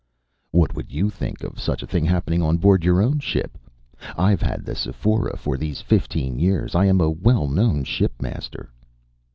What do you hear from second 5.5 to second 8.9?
these fifteen years. I am a well known shipmaster."